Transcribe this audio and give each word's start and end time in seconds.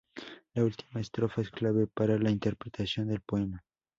La 0.55 0.63
última 0.63 0.99
estrofa 0.99 1.41
es 1.41 1.51
clave 1.51 1.85
para 1.85 2.17
la 2.17 2.31
interpretación 2.31 3.09
del 3.09 3.21
poema. 3.21 3.63